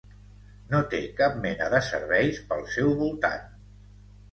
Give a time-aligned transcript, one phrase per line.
[0.71, 3.49] No té cap mena de serveis pel seu voltant.